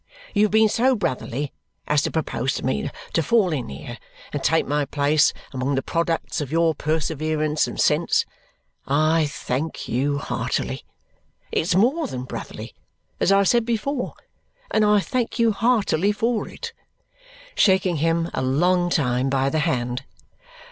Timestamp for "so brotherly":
0.67-1.53